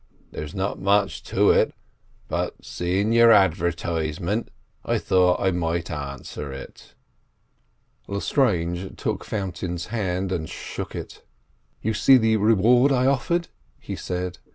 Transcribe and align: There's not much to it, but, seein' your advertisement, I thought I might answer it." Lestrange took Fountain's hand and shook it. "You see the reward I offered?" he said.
There's 0.31 0.55
not 0.55 0.79
much 0.79 1.21
to 1.25 1.51
it, 1.51 1.75
but, 2.27 2.65
seein' 2.65 3.11
your 3.11 3.31
advertisement, 3.31 4.49
I 4.83 4.97
thought 4.97 5.39
I 5.39 5.51
might 5.51 5.91
answer 5.91 6.51
it." 6.51 6.95
Lestrange 8.07 8.95
took 8.97 9.23
Fountain's 9.23 9.85
hand 9.93 10.31
and 10.31 10.49
shook 10.49 10.95
it. 10.95 11.23
"You 11.83 11.93
see 11.93 12.17
the 12.17 12.37
reward 12.37 12.91
I 12.91 13.05
offered?" 13.05 13.49
he 13.77 13.95
said. 13.95 14.39